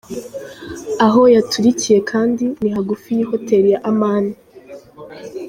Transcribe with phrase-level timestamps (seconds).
[1.05, 4.33] Aho yaturikiye kandi ni hagufi y'ihoteli ya Amani.